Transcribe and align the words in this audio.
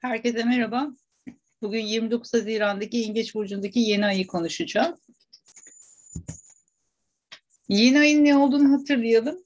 Herkese 0.00 0.44
merhaba. 0.44 0.90
Bugün 1.62 1.80
29 1.80 2.34
Haziran'daki 2.34 2.96
Yengeç 2.96 3.34
Burcu'ndaki 3.34 3.80
yeni 3.80 4.06
ayı 4.06 4.26
konuşacağım. 4.26 4.96
Yeni 7.68 7.98
ayın 8.00 8.24
ne 8.24 8.36
olduğunu 8.36 8.72
hatırlayalım. 8.72 9.44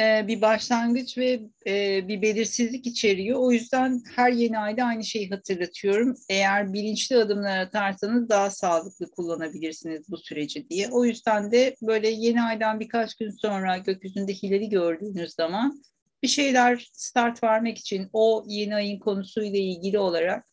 Ee, 0.00 0.24
bir 0.28 0.40
başlangıç 0.40 1.18
ve 1.18 1.40
e, 1.66 2.08
bir 2.08 2.22
belirsizlik 2.22 2.86
içeriyor. 2.86 3.38
O 3.38 3.52
yüzden 3.52 4.02
her 4.16 4.32
yeni 4.32 4.58
ayda 4.58 4.84
aynı 4.84 5.04
şeyi 5.04 5.30
hatırlatıyorum. 5.30 6.14
Eğer 6.28 6.72
bilinçli 6.72 7.16
adımlar 7.16 7.58
atarsanız 7.58 8.28
daha 8.28 8.50
sağlıklı 8.50 9.10
kullanabilirsiniz 9.10 10.10
bu 10.10 10.18
süreci 10.18 10.70
diye. 10.70 10.88
O 10.88 11.04
yüzden 11.04 11.52
de 11.52 11.76
böyle 11.82 12.08
yeni 12.08 12.42
aydan 12.42 12.80
birkaç 12.80 13.14
gün 13.14 13.30
sonra 13.30 13.78
gökyüzünde 13.78 14.32
hilali 14.32 14.68
gördüğünüz 14.68 15.34
zaman 15.34 15.82
bir 16.22 16.28
şeyler 16.28 16.90
start 16.92 17.42
vermek 17.42 17.78
için 17.78 18.08
o 18.12 18.44
yeni 18.48 18.74
ayın 18.74 18.98
konusuyla 18.98 19.58
ilgili 19.58 19.98
olarak 19.98 20.46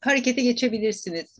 harekete 0.00 0.42
geçebilirsiniz. 0.42 1.38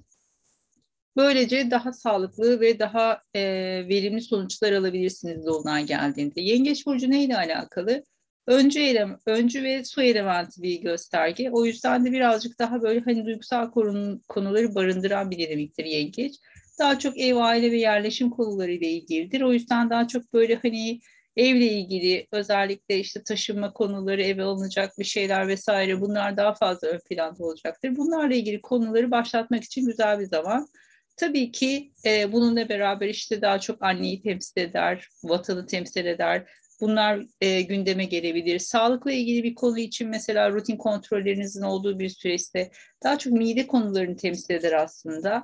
Böylece 1.17 1.71
daha 1.71 1.93
sağlıklı 1.93 2.61
ve 2.61 2.79
daha 2.79 3.23
e, 3.35 3.43
verimli 3.89 4.21
sonuçlar 4.21 4.73
alabilirsiniz 4.73 5.47
dolunay 5.47 5.87
geldiğinde. 5.87 6.41
Yengeç 6.41 6.87
burcu 6.87 7.11
neyle 7.11 7.37
alakalı? 7.37 8.05
Öncü, 8.47 8.81
elem, 8.81 9.19
öncü 9.27 9.63
ve 9.63 9.85
su 9.85 10.03
elementi 10.03 10.63
bir 10.63 10.81
gösterge. 10.81 11.51
O 11.51 11.65
yüzden 11.65 12.05
de 12.05 12.13
birazcık 12.13 12.59
daha 12.59 12.83
böyle 12.83 13.01
hani 13.01 13.27
duygusal 13.27 13.71
korun, 13.71 14.23
konuları 14.29 14.75
barındıran 14.75 15.31
bir 15.31 15.39
dinamiktir 15.39 15.85
yengeç. 15.85 16.37
Daha 16.79 16.99
çok 16.99 17.19
ev, 17.19 17.37
aile 17.37 17.73
ve 17.73 17.79
yerleşim 17.79 18.31
konuları 18.31 18.73
ile 18.73 18.89
ilgilidir. 18.91 19.41
O 19.41 19.53
yüzden 19.53 19.91
daha 19.91 20.09
çok 20.09 20.33
böyle 20.33 20.55
hani 20.55 21.01
evle 21.37 21.67
ilgili 21.67 22.27
özellikle 22.33 22.99
işte 22.99 23.23
taşınma 23.23 23.73
konuları, 23.73 24.23
eve 24.23 24.43
alınacak 24.43 24.99
bir 24.99 25.05
şeyler 25.05 25.49
vesaire 25.49 26.01
bunlar 26.01 26.37
daha 26.37 26.55
fazla 26.55 26.89
ön 26.89 27.01
planda 27.11 27.45
olacaktır. 27.45 27.97
Bunlarla 27.97 28.35
ilgili 28.35 28.61
konuları 28.61 29.11
başlatmak 29.11 29.65
için 29.65 29.87
güzel 29.87 30.21
bir 30.21 30.27
zaman. 30.27 30.69
Tabii 31.17 31.53
ki 31.53 31.93
e, 32.05 32.33
bununla 32.33 32.69
beraber 32.69 33.09
işte 33.09 33.43
daha 33.43 33.59
çok 33.59 33.83
anneyi 33.83 34.23
temsil 34.23 34.61
eder, 34.61 35.09
vatanı 35.25 35.67
temsil 35.67 36.05
eder. 36.07 36.45
Bunlar 36.81 37.23
e, 37.41 37.63
gündeme 37.63 38.05
gelebilir. 38.05 38.59
Sağlıkla 38.59 39.13
ilgili 39.13 39.45
bir 39.45 39.55
konu 39.55 39.79
için 39.79 40.09
mesela 40.09 40.51
rutin 40.51 40.77
kontrollerinizin 40.77 41.63
olduğu 41.63 41.99
bir 41.99 42.09
süreçte 42.09 42.71
daha 43.03 43.19
çok 43.19 43.33
mide 43.33 43.67
konularını 43.67 44.17
temsil 44.17 44.55
eder 44.55 44.73
aslında. 44.73 45.43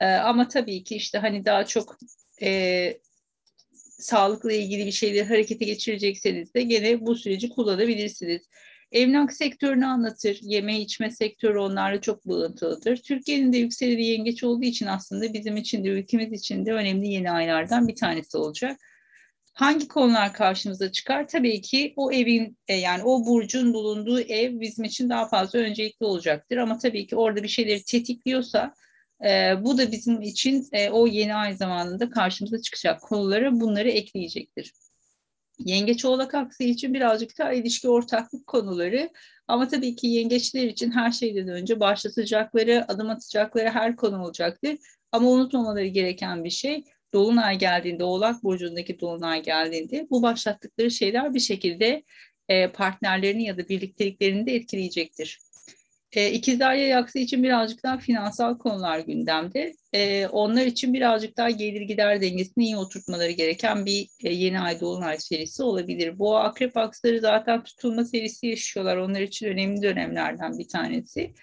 E, 0.00 0.06
ama 0.06 0.48
tabii 0.48 0.84
ki 0.84 0.96
işte 0.96 1.18
hani 1.18 1.44
daha 1.44 1.64
çok 1.64 1.98
e, 2.42 2.98
sağlıkla 3.98 4.52
ilgili 4.52 4.86
bir 4.86 4.92
şeyleri 4.92 5.24
harekete 5.24 5.64
geçirecekseniz 5.64 6.54
de 6.54 6.62
gene 6.62 7.06
bu 7.06 7.14
süreci 7.14 7.48
kullanabilirsiniz. 7.48 8.42
Emlak 8.92 9.32
sektörünü 9.32 9.86
anlatır, 9.86 10.38
yeme 10.42 10.80
içme 10.80 11.10
sektörü 11.10 11.58
onlarla 11.58 12.00
çok 12.00 12.26
bağıntılıdır. 12.26 12.96
Türkiye'nin 12.96 13.52
de 13.52 13.58
yükseleni 13.58 14.06
yengeç 14.06 14.44
olduğu 14.44 14.64
için 14.64 14.86
aslında 14.86 15.32
bizim 15.32 15.56
için 15.56 15.84
de 15.84 15.88
ülkemiz 15.88 16.32
için 16.32 16.66
de 16.66 16.72
önemli 16.72 17.08
yeni 17.08 17.30
aylardan 17.30 17.88
bir 17.88 17.96
tanesi 17.96 18.38
olacak. 18.38 18.80
Hangi 19.54 19.88
konular 19.88 20.32
karşımıza 20.32 20.92
çıkar? 20.92 21.28
Tabii 21.28 21.60
ki 21.60 21.92
o 21.96 22.12
evin 22.12 22.58
e, 22.68 22.74
yani 22.74 23.02
o 23.02 23.26
burcun 23.26 23.74
bulunduğu 23.74 24.20
ev 24.20 24.60
bizim 24.60 24.84
için 24.84 25.08
daha 25.08 25.28
fazla 25.28 25.58
öncelikli 25.58 26.04
olacaktır. 26.04 26.56
Ama 26.56 26.78
tabii 26.78 27.06
ki 27.06 27.16
orada 27.16 27.42
bir 27.42 27.48
şeyleri 27.48 27.84
tetikliyorsa 27.84 28.74
e, 29.24 29.54
bu 29.64 29.78
da 29.78 29.92
bizim 29.92 30.22
için 30.22 30.68
e, 30.72 30.90
o 30.90 31.06
yeni 31.06 31.34
ay 31.34 31.56
zamanında 31.56 32.10
karşımıza 32.10 32.60
çıkacak 32.62 33.02
konuları 33.02 33.60
bunları 33.60 33.88
ekleyecektir. 33.90 34.72
Yengeç 35.58 36.04
oğlak 36.04 36.34
aksı 36.34 36.64
için 36.64 36.94
birazcık 36.94 37.38
daha 37.38 37.52
ilişki 37.52 37.88
ortaklık 37.88 38.46
konuları 38.46 39.10
ama 39.48 39.68
tabii 39.68 39.96
ki 39.96 40.06
yengeçler 40.06 40.64
için 40.64 40.90
her 40.90 41.12
şeyden 41.12 41.48
önce 41.48 41.80
başlatacakları, 41.80 42.84
adım 42.88 43.10
atacakları 43.10 43.70
her 43.70 43.96
konu 43.96 44.22
olacaktır. 44.22 44.76
Ama 45.12 45.28
unutmamaları 45.28 45.86
gereken 45.86 46.44
bir 46.44 46.50
şey 46.50 46.84
Dolunay 47.14 47.58
geldiğinde, 47.58 48.04
Oğlak 48.04 48.44
Burcu'ndaki 48.44 49.00
Dolunay 49.00 49.42
geldiğinde 49.42 50.06
bu 50.10 50.22
başlattıkları 50.22 50.90
şeyler 50.90 51.34
bir 51.34 51.40
şekilde 51.40 52.02
e, 52.48 52.72
partnerlerini 52.72 53.44
ya 53.44 53.58
da 53.58 53.68
birlikteliklerini 53.68 54.46
de 54.46 54.54
etkileyecektir. 54.54 55.38
E, 56.12 56.30
İkizler 56.30 56.74
Yay 56.74 57.04
için 57.14 57.42
birazcık 57.42 57.82
daha 57.82 57.98
finansal 57.98 58.58
konular 58.58 58.98
gündemde. 58.98 59.72
E, 59.92 60.26
onlar 60.26 60.66
için 60.66 60.94
birazcık 60.94 61.36
daha 61.36 61.50
gelir 61.50 61.80
gider 61.80 62.20
dengesini 62.20 62.64
iyi 62.64 62.76
oturtmaları 62.76 63.30
gereken 63.30 63.86
bir 63.86 64.08
e, 64.24 64.32
yeni 64.32 64.60
ay 64.60 64.80
dolunay 64.80 65.18
serisi 65.18 65.62
olabilir. 65.62 66.18
Bu 66.18 66.36
akrep 66.36 66.76
aksları 66.76 67.20
zaten 67.20 67.62
tutulma 67.62 68.04
serisi 68.04 68.46
yaşıyorlar. 68.46 68.96
Onlar 68.96 69.20
için 69.20 69.46
önemli 69.46 69.82
dönemlerden 69.82 70.58
bir 70.58 70.68
tanesi. 70.68 71.34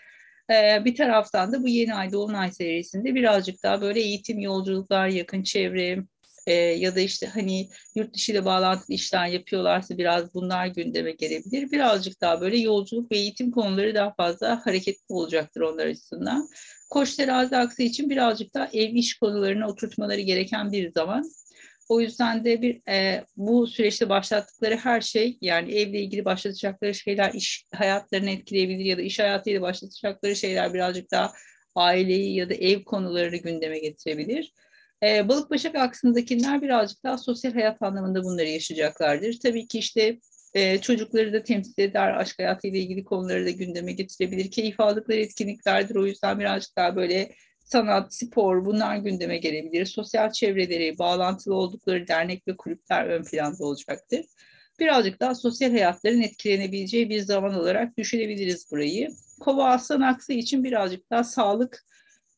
E, 0.51 0.85
bir 0.85 0.95
taraftan 0.95 1.53
da 1.53 1.63
bu 1.63 1.67
yeni 1.67 1.93
ay 1.93 2.11
dolunay 2.11 2.51
serisinde 2.51 3.15
birazcık 3.15 3.63
daha 3.63 3.81
böyle 3.81 3.99
eğitim, 3.99 4.39
yolculuklar, 4.39 5.07
yakın 5.07 5.43
çevre, 5.43 6.03
e, 6.47 6.53
ya 6.53 6.95
da 6.95 6.99
işte 6.99 7.27
hani 7.27 7.69
yurt 7.95 8.13
dışı 8.13 8.31
ile 8.31 8.45
bağlantılı 8.45 8.95
işler 8.95 9.27
yapıyorlarsa 9.27 9.97
biraz 9.97 10.33
bunlar 10.33 10.67
gündeme 10.67 11.11
gelebilir. 11.11 11.71
Birazcık 11.71 12.21
daha 12.21 12.41
böyle 12.41 12.57
yolculuk 12.57 13.11
ve 13.11 13.17
eğitim 13.17 13.51
konuları 13.51 13.95
daha 13.95 14.13
fazla 14.13 14.65
hareketli 14.65 15.13
olacaktır 15.13 15.61
onlar 15.61 15.85
açısından. 15.85 16.49
Koç 16.89 17.15
terazi 17.15 17.57
aksı 17.57 17.83
için 17.83 18.09
birazcık 18.09 18.53
daha 18.53 18.69
ev 18.73 18.93
iş 18.93 19.17
konularına 19.19 19.67
oturtmaları 19.67 20.21
gereken 20.21 20.71
bir 20.71 20.91
zaman. 20.91 21.31
O 21.89 22.01
yüzden 22.01 22.45
de 22.45 22.61
bir 22.61 22.81
e, 22.89 23.25
bu 23.37 23.67
süreçte 23.67 24.09
başlattıkları 24.09 24.77
her 24.77 25.01
şey 25.01 25.37
yani 25.41 25.75
evle 25.75 25.99
ilgili 25.99 26.25
başlatacakları 26.25 26.95
şeyler 26.95 27.33
iş 27.33 27.65
hayatlarını 27.73 28.29
etkileyebilir 28.29 28.85
ya 28.85 28.97
da 28.97 29.01
iş 29.01 29.19
hayatıyla 29.19 29.61
başlatacakları 29.61 30.35
şeyler 30.35 30.73
birazcık 30.73 31.11
daha 31.11 31.33
aileyi 31.75 32.35
ya 32.35 32.49
da 32.49 32.53
ev 32.53 32.83
konularını 32.83 33.37
gündeme 33.37 33.79
getirebilir. 33.79 34.53
E, 35.03 35.27
balık 35.29 35.51
başak 35.51 35.75
aksındakiler 35.75 36.61
birazcık 36.61 37.03
daha 37.03 37.17
sosyal 37.17 37.53
hayat 37.53 37.81
anlamında 37.81 38.23
bunları 38.23 38.47
yaşayacaklardır. 38.47 39.39
Tabii 39.39 39.67
ki 39.67 39.79
işte 39.79 40.19
e, 40.53 40.81
çocukları 40.81 41.33
da 41.33 41.43
temsil 41.43 41.81
eder, 41.81 42.17
aşk 42.17 42.39
hayatıyla 42.39 42.79
ilgili 42.79 43.03
konuları 43.03 43.45
da 43.45 43.49
gündeme 43.49 43.91
getirebilir. 43.91 44.51
Keyif 44.51 44.79
aldıkları 44.79 45.19
etkinliklerdir. 45.19 45.95
O 45.95 46.05
yüzden 46.05 46.39
birazcık 46.39 46.77
daha 46.77 46.95
böyle 46.95 47.31
sanat, 47.63 48.15
spor 48.15 48.65
bunlar 48.65 48.97
gündeme 48.97 49.37
gelebilir. 49.37 49.85
Sosyal 49.85 50.31
çevreleri, 50.31 50.97
bağlantılı 50.99 51.55
oldukları 51.55 52.07
dernek 52.07 52.47
ve 52.47 52.57
kulüpler 52.57 53.05
ön 53.05 53.23
planda 53.23 53.65
olacaktır. 53.65 54.25
Birazcık 54.79 55.19
daha 55.19 55.35
sosyal 55.35 55.71
hayatların 55.71 56.21
etkilenebileceği 56.21 57.09
bir 57.09 57.19
zaman 57.19 57.53
olarak 57.53 57.97
düşünebiliriz 57.97 58.71
burayı. 58.71 59.09
Kova 59.39 59.65
aslan 59.69 60.01
aksı 60.01 60.33
için 60.33 60.63
birazcık 60.63 61.11
daha 61.11 61.23
sağlık 61.23 61.85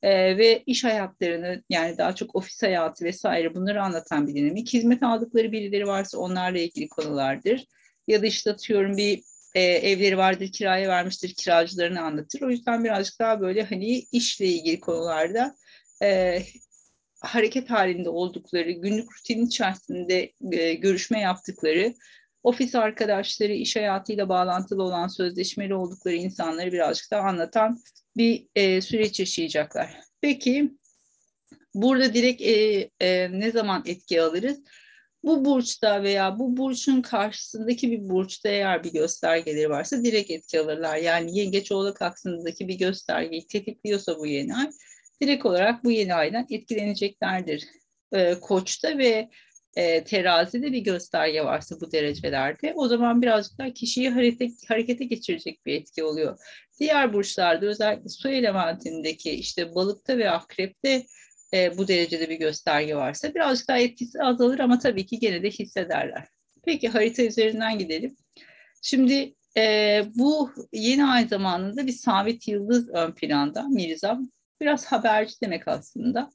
e, 0.01 0.37
ve 0.37 0.63
iş 0.65 0.83
hayatlarını 0.83 1.63
yani 1.69 1.97
daha 1.97 2.15
çok 2.15 2.35
ofis 2.35 2.63
hayatı 2.63 3.05
vesaire 3.05 3.55
bunları 3.55 3.83
anlatan 3.83 4.27
bir 4.27 4.35
dinamik. 4.35 4.73
Hizmet 4.73 5.03
aldıkları 5.03 5.51
birileri 5.51 5.87
varsa 5.87 6.17
onlarla 6.17 6.59
ilgili 6.59 6.87
konulardır. 6.87 7.65
Ya 8.07 8.21
da 8.21 8.25
işte 8.25 8.51
atıyorum 8.51 8.97
bir 8.97 9.23
e, 9.55 9.61
evleri 9.61 10.17
vardır 10.17 10.51
kiraya 10.51 10.89
vermiştir 10.89 11.33
kiracılarını 11.33 12.01
anlatır. 12.01 12.41
O 12.41 12.49
yüzden 12.49 12.83
birazcık 12.83 13.19
daha 13.19 13.41
böyle 13.41 13.63
hani 13.63 13.99
işle 14.11 14.45
ilgili 14.45 14.79
konularda 14.79 15.55
e, 16.03 16.39
hareket 17.21 17.69
halinde 17.69 18.09
oldukları, 18.09 18.71
günlük 18.71 19.17
rutin 19.17 19.45
içerisinde 19.45 20.33
e, 20.51 20.73
görüşme 20.73 21.19
yaptıkları, 21.19 21.93
ofis 22.43 22.75
arkadaşları, 22.75 23.53
iş 23.53 23.75
hayatıyla 23.75 24.29
bağlantılı 24.29 24.83
olan 24.83 25.07
sözleşmeli 25.07 25.73
oldukları 25.73 26.15
insanları 26.15 26.71
birazcık 26.71 27.11
daha 27.11 27.21
anlatan 27.21 27.79
bir 28.17 28.47
e, 28.55 28.81
süreç 28.81 29.19
yaşayacaklar. 29.19 30.00
Peki 30.22 30.72
burada 31.73 32.13
direkt 32.13 32.41
e, 32.41 32.89
e, 33.00 33.31
ne 33.31 33.51
zaman 33.51 33.83
etki 33.85 34.22
alırız? 34.22 34.63
Bu 35.23 35.45
burçta 35.45 36.03
veya 36.03 36.39
bu 36.39 36.57
burçun 36.57 37.01
karşısındaki 37.01 37.91
bir 37.91 38.09
burçta 38.09 38.50
eğer 38.50 38.83
bir 38.83 38.94
göstergeleri 38.94 39.69
varsa 39.69 40.03
direkt 40.03 40.31
etki 40.31 40.59
alırlar. 40.59 40.97
Yani 40.97 41.38
yengeç 41.38 41.71
oğlak 41.71 42.01
aksındaki 42.01 42.68
bir 42.68 42.77
göstergeyi 42.77 43.47
tetikliyorsa 43.47 44.19
bu 44.19 44.27
yeni 44.27 44.56
ay 44.56 44.69
direkt 45.21 45.45
olarak 45.45 45.83
bu 45.83 45.91
yeni 45.91 46.13
aydan 46.13 46.45
etkileneceklerdir. 46.50 47.65
E, 48.13 48.39
koçta 48.39 48.97
ve 48.97 49.30
e, 49.77 50.03
terazide 50.03 50.71
bir 50.71 50.79
gösterge 50.79 51.44
varsa 51.44 51.75
bu 51.81 51.91
derecelerde 51.91 52.74
o 52.75 52.88
zaman 52.88 53.21
birazcık 53.21 53.57
daha 53.57 53.69
kişiyi 53.69 54.09
harete, 54.09 54.47
harekete 54.68 55.06
geçirecek 55.06 55.65
bir 55.65 55.74
etki 55.74 56.03
oluyor. 56.03 56.38
Diğer 56.79 57.13
burçlarda 57.13 57.65
özellikle 57.65 58.09
su 58.09 58.29
elementindeki 58.29 59.31
işte 59.31 59.75
balıkta 59.75 60.18
ve 60.18 60.31
akrepte 60.31 61.06
e, 61.53 61.77
bu 61.77 61.88
derecede 61.88 62.29
bir 62.29 62.35
gösterge 62.35 62.95
varsa 62.95 63.35
birazcık 63.35 63.68
daha 63.68 63.77
etkisi 63.77 64.24
azalır 64.24 64.59
ama 64.59 64.79
tabii 64.79 65.06
ki 65.06 65.19
gene 65.19 65.44
de 65.44 65.50
hissederler. 65.50 66.27
Peki 66.65 66.89
harita 66.89 67.24
üzerinden 67.24 67.79
gidelim. 67.79 68.15
Şimdi 68.81 69.33
e, 69.57 70.03
bu 70.15 70.51
yeni 70.74 71.06
ay 71.06 71.27
zamanında 71.27 71.88
bir 71.88 71.91
sabit 71.91 72.47
yıldız 72.47 72.89
ön 72.89 73.12
planda 73.12 73.63
Mirzam. 73.63 74.31
Biraz 74.62 74.85
haberci 74.85 75.41
demek 75.41 75.68
aslında. 75.68 76.29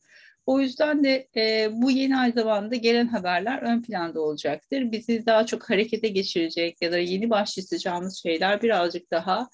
O 0.47 0.61
yüzden 0.61 1.05
de 1.05 1.29
e, 1.37 1.69
bu 1.73 1.91
yeni 1.91 2.17
ay 2.17 2.33
zamanında 2.33 2.77
gelen 2.77 3.07
haberler 3.07 3.63
ön 3.63 3.83
planda 3.83 4.21
olacaktır. 4.21 4.93
Bizi 4.93 5.27
daha 5.27 5.47
çok 5.47 5.71
harekete 5.71 6.09
geçirecek 6.09 6.83
ya 6.83 6.93
da 6.93 6.99
yeni 6.99 7.31
başlayacağımız 7.31 8.23
şeyler 8.23 8.63
birazcık 8.63 9.11
daha 9.11 9.49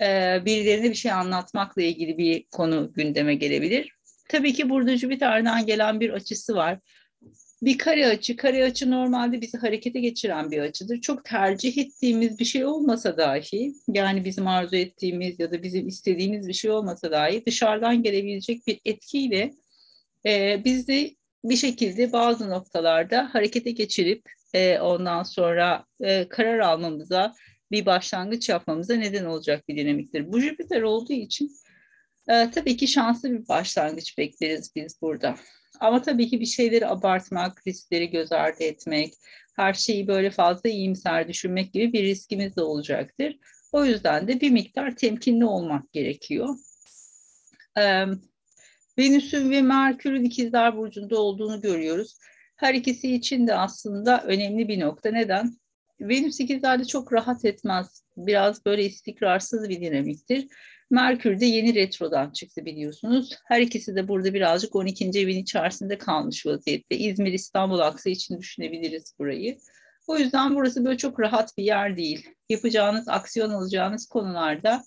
e, 0.00 0.06
birilerine 0.44 0.90
bir 0.90 0.94
şey 0.94 1.12
anlatmakla 1.12 1.82
ilgili 1.82 2.18
bir 2.18 2.44
konu 2.50 2.92
gündeme 2.92 3.34
gelebilir. 3.34 3.92
Tabii 4.28 4.52
ki 4.52 4.70
burada 4.70 4.96
Jüpiter'den 4.96 5.66
gelen 5.66 6.00
bir 6.00 6.10
açısı 6.10 6.54
var. 6.54 6.78
Bir 7.62 7.78
kare 7.78 8.06
açı, 8.06 8.36
kare 8.36 8.64
açı 8.64 8.90
normalde 8.90 9.40
bizi 9.40 9.58
harekete 9.58 10.00
geçiren 10.00 10.50
bir 10.50 10.58
açıdır. 10.58 11.00
Çok 11.00 11.24
tercih 11.24 11.78
ettiğimiz 11.78 12.38
bir 12.38 12.44
şey 12.44 12.64
olmasa 12.64 13.16
dahi, 13.16 13.72
yani 13.88 14.24
bizim 14.24 14.46
arzu 14.46 14.76
ettiğimiz 14.76 15.40
ya 15.40 15.50
da 15.50 15.62
bizim 15.62 15.88
istediğimiz 15.88 16.48
bir 16.48 16.52
şey 16.52 16.70
olmasa 16.70 17.10
dahi 17.10 17.46
dışarıdan 17.46 18.02
gelebilecek 18.02 18.66
bir 18.66 18.80
etkiyle 18.84 19.50
e, 20.26 20.64
bizi 20.64 21.16
bir 21.44 21.56
şekilde 21.56 22.12
bazı 22.12 22.50
noktalarda 22.50 23.34
harekete 23.34 23.70
geçirip 23.70 24.22
e, 24.54 24.78
ondan 24.78 25.22
sonra 25.22 25.84
e, 26.00 26.28
karar 26.28 26.58
almamıza, 26.58 27.34
bir 27.70 27.86
başlangıç 27.86 28.48
yapmamıza 28.48 28.94
neden 28.94 29.24
olacak 29.24 29.68
bir 29.68 29.76
dinamiktir. 29.76 30.32
Bu 30.32 30.40
Jüpiter 30.40 30.82
olduğu 30.82 31.12
için 31.12 31.52
e, 32.28 32.50
tabii 32.50 32.76
ki 32.76 32.88
şanslı 32.88 33.32
bir 33.32 33.48
başlangıç 33.48 34.18
bekleriz 34.18 34.72
biz 34.76 35.02
burada. 35.02 35.34
Ama 35.80 36.02
tabii 36.02 36.28
ki 36.28 36.40
bir 36.40 36.46
şeyleri 36.46 36.86
abartmak, 36.86 37.66
riskleri 37.66 38.10
göz 38.10 38.32
ardı 38.32 38.64
etmek, 38.64 39.14
her 39.56 39.74
şeyi 39.74 40.08
böyle 40.08 40.30
fazla 40.30 40.68
iyimser 40.68 41.28
düşünmek 41.28 41.72
gibi 41.72 41.92
bir 41.92 42.02
riskimiz 42.02 42.56
de 42.56 42.62
olacaktır. 42.62 43.38
O 43.72 43.84
yüzden 43.84 44.28
de 44.28 44.40
bir 44.40 44.50
miktar 44.50 44.96
temkinli 44.96 45.44
olmak 45.44 45.92
gerekiyor. 45.92 46.48
Venüs'ün 48.98 49.50
ve 49.50 49.62
Merkür'ün 49.62 50.24
ikizler 50.24 50.76
burcunda 50.76 51.20
olduğunu 51.20 51.60
görüyoruz. 51.60 52.18
Her 52.56 52.74
ikisi 52.74 53.14
için 53.14 53.46
de 53.46 53.54
aslında 53.54 54.22
önemli 54.22 54.68
bir 54.68 54.80
nokta. 54.80 55.10
Neden? 55.10 55.56
Venüs 56.00 56.40
ikizlerde 56.40 56.84
çok 56.84 57.12
rahat 57.12 57.44
etmez. 57.44 58.02
Biraz 58.16 58.64
böyle 58.66 58.84
istikrarsız 58.84 59.68
bir 59.68 59.80
dinamiktir. 59.80 60.46
Merkür 60.90 61.40
de 61.40 61.46
yeni 61.46 61.74
retrodan 61.74 62.30
çıktı 62.30 62.64
biliyorsunuz. 62.64 63.36
Her 63.44 63.60
ikisi 63.60 63.96
de 63.96 64.08
burada 64.08 64.34
birazcık 64.34 64.76
12. 64.76 65.04
evin 65.04 65.38
içerisinde 65.38 65.98
kalmış 65.98 66.46
vaziyette. 66.46 66.96
İzmir 66.96 67.32
İstanbul 67.32 67.78
aksı 67.78 68.10
için 68.10 68.38
düşünebiliriz 68.38 69.14
burayı. 69.18 69.58
O 70.06 70.18
yüzden 70.18 70.54
burası 70.54 70.84
böyle 70.84 70.96
çok 70.96 71.20
rahat 71.20 71.58
bir 71.58 71.64
yer 71.64 71.96
değil. 71.96 72.28
Yapacağınız, 72.48 73.08
aksiyon 73.08 73.50
alacağınız 73.50 74.06
konularda 74.06 74.82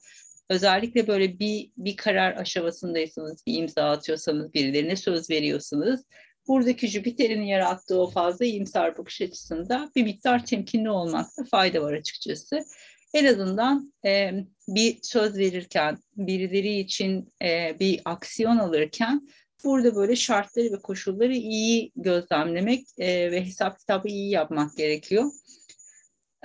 özellikle 0.51 1.07
böyle 1.07 1.39
bir, 1.39 1.71
bir 1.77 1.95
karar 1.95 2.35
aşamasındaysanız, 2.35 3.43
bir 3.47 3.57
imza 3.57 3.89
atıyorsanız, 3.89 4.53
birilerine 4.53 4.95
söz 4.95 5.29
veriyorsanız 5.29 6.05
buradaki 6.47 6.87
Jüpiter'in 6.87 7.41
yarattığı 7.41 8.01
o 8.01 8.09
fazla 8.09 8.45
iyimser 8.45 8.97
bakış 8.97 9.21
açısında 9.21 9.91
bir 9.95 10.03
miktar 10.03 10.45
temkinli 10.45 10.89
olmakta 10.89 11.43
fayda 11.43 11.81
var 11.81 11.93
açıkçası. 11.93 12.65
En 13.13 13.25
azından 13.25 13.93
e, 14.05 14.31
bir 14.67 14.99
söz 15.01 15.37
verirken, 15.37 15.97
birileri 16.17 16.79
için 16.79 17.33
e, 17.43 17.79
bir 17.79 18.01
aksiyon 18.05 18.57
alırken 18.57 19.27
burada 19.63 19.95
böyle 19.95 20.15
şartları 20.15 20.65
ve 20.65 20.79
koşulları 20.79 21.35
iyi 21.35 21.91
gözlemlemek 21.95 22.85
e, 22.97 23.31
ve 23.31 23.45
hesap 23.45 23.79
kitabı 23.79 24.07
iyi 24.07 24.29
yapmak 24.29 24.77
gerekiyor. 24.77 25.31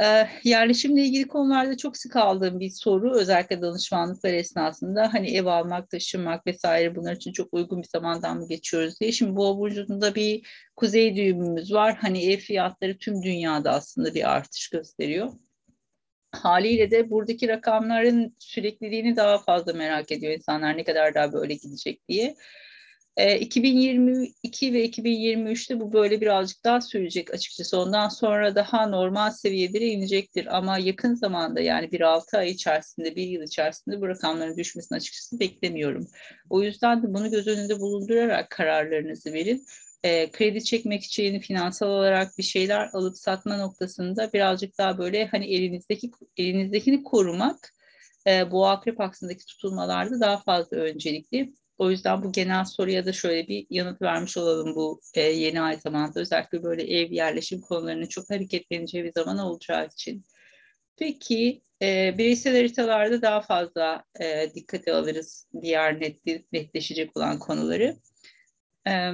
E, 0.01 0.29
yerleşimle 0.45 1.03
ilgili 1.03 1.29
konularda 1.29 1.77
çok 1.77 1.97
sık 1.97 2.17
aldığım 2.17 2.61
bir 2.61 2.71
soru 2.71 3.15
özellikle 3.17 3.63
danışmanlıklar 3.63 4.33
esnasında 4.33 5.15
hani 5.15 5.37
ev 5.37 5.47
almak, 5.47 5.91
taşınmak 5.91 6.47
vesaire 6.47 6.97
bunlar 6.97 7.17
için 7.17 7.33
çok 7.33 7.55
uygun 7.55 7.83
bir 7.83 7.89
zamandan 7.89 8.37
mı 8.37 8.49
geçiyoruz 8.49 9.01
diye. 9.01 9.13
Şimdi 9.13 9.37
bu 9.37 9.59
burcunda 9.59 10.15
bir 10.15 10.47
kuzey 10.77 11.17
düğümümüz 11.17 11.73
var. 11.73 11.97
Hani 12.01 12.25
ev 12.33 12.39
fiyatları 12.39 12.99
tüm 12.99 13.23
dünyada 13.23 13.73
aslında 13.73 14.15
bir 14.15 14.31
artış 14.31 14.69
gösteriyor. 14.69 15.33
Haliyle 16.33 16.91
de 16.91 17.11
buradaki 17.11 17.49
rakamların 17.49 18.37
sürekliliğini 18.39 19.17
daha 19.17 19.39
fazla 19.39 19.73
merak 19.73 20.13
ediyor 20.13 20.33
insanlar 20.33 20.77
ne 20.77 20.85
kadar 20.85 21.15
daha 21.15 21.33
böyle 21.33 21.55
gidecek 21.55 22.09
diye. 22.09 22.37
2022 23.17 24.73
ve 24.73 24.85
2023'te 24.85 25.81
bu 25.81 25.93
böyle 25.93 26.21
birazcık 26.21 26.65
daha 26.65 26.81
sürecek 26.81 27.35
açıkçası. 27.35 27.79
Ondan 27.81 28.09
sonra 28.09 28.55
daha 28.55 28.87
normal 28.87 29.31
seviyelere 29.31 29.87
inecektir. 29.87 30.57
Ama 30.57 30.79
yakın 30.79 31.15
zamanda 31.15 31.61
yani 31.61 31.93
bir 31.93 32.01
6 32.01 32.39
ay 32.39 32.51
içerisinde, 32.51 33.17
bir 33.17 33.27
yıl 33.27 33.43
içerisinde 33.43 34.01
bu 34.01 34.09
rakamların 34.09 34.57
düşmesini 34.57 34.97
açıkçası 34.97 35.41
beklemiyorum. 35.41 36.07
O 36.51 36.63
yüzden 36.63 37.03
de 37.03 37.15
bunu 37.15 37.31
göz 37.31 37.47
önünde 37.47 37.81
bulundurarak 37.81 38.51
kararlarınızı 38.51 39.33
verin. 39.33 39.67
E, 40.03 40.31
kredi 40.31 40.65
çekmek 40.65 41.05
için 41.05 41.41
finansal 41.41 41.89
olarak 41.89 42.39
bir 42.39 42.43
şeyler 42.43 42.89
alıp 42.93 43.19
satma 43.19 43.57
noktasında 43.57 44.33
birazcık 44.33 44.79
daha 44.79 44.99
böyle 44.99 45.27
hani 45.27 45.55
elinizdeki 45.55 46.11
elinizdekini 46.37 47.03
korumak 47.03 47.75
e, 48.27 48.51
bu 48.51 48.67
akrep 48.67 49.01
aksındaki 49.01 49.47
tutulmalarda 49.47 50.21
daha 50.21 50.39
fazla 50.39 50.77
öncelikli. 50.77 51.53
O 51.79 51.91
yüzden 51.91 52.23
bu 52.23 52.33
genel 52.33 52.65
soruya 52.65 53.07
da 53.07 53.13
şöyle 53.13 53.49
bir 53.49 53.67
yanıt 53.71 54.03
vermiş 54.03 54.37
olalım 54.37 54.75
bu 54.75 55.01
e, 55.15 55.21
yeni 55.21 55.61
ay 55.61 55.77
zamanda. 55.77 56.21
Özellikle 56.21 56.63
böyle 56.63 56.83
ev 56.83 57.13
yerleşim 57.13 57.61
konularının 57.61 58.07
çok 58.07 58.31
hareketleneceği 58.31 59.05
bir 59.05 59.13
zaman 59.13 59.39
olacağı 59.39 59.87
için. 59.87 60.25
Peki 60.97 61.63
e, 61.83 62.19
bireysel 62.19 62.57
haritalarda 62.57 63.23
daha 63.23 63.41
fazla 63.41 64.05
e, 64.21 64.55
dikkate 64.55 64.95
alırız 64.95 65.49
diğer 65.63 66.01
net, 66.01 66.19
netleşecek 66.53 67.17
olan 67.17 67.39
konuları. 67.39 67.97
E, 68.89 69.13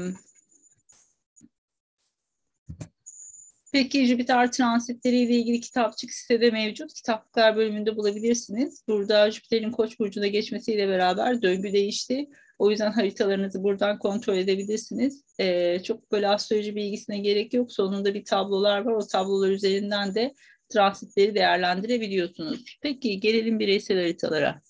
Peki 3.73 4.07
Jüpiter 4.07 4.53
transitleriyle 4.53 5.35
ilgili 5.35 5.61
kitapçık 5.61 6.13
sitede 6.13 6.51
mevcut. 6.51 6.95
Kitaplıklar 6.95 7.57
bölümünde 7.57 7.97
bulabilirsiniz. 7.97 8.85
Burada 8.89 9.31
Jüpiter'in 9.31 9.71
Koç 9.71 9.99
burcuna 10.01 10.27
geçmesiyle 10.27 10.89
beraber 10.89 11.43
döngü 11.43 11.73
değişti. 11.73 12.29
O 12.59 12.71
yüzden 12.71 12.93
haritalarınızı 12.93 13.63
buradan 13.63 13.99
kontrol 13.99 14.37
edebilirsiniz. 14.37 15.25
Ee, 15.41 15.83
çok 15.83 16.13
böyle 16.13 16.29
astroloji 16.29 16.77
bilgisine 16.77 17.19
gerek 17.19 17.55
yok. 17.55 17.73
Sonunda 17.73 18.15
bir 18.15 18.25
tablolar 18.25 18.81
var. 18.81 18.93
O 18.93 19.07
tablolar 19.07 19.51
üzerinden 19.51 20.15
de 20.15 20.35
transitleri 20.69 21.35
değerlendirebiliyorsunuz. 21.35 22.79
Peki 22.83 23.21
gelelim 23.21 23.59
bireysel 23.59 23.97
haritalara. 23.99 24.63